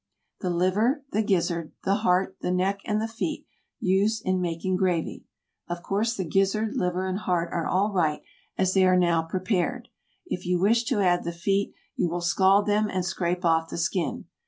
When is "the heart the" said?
1.83-2.49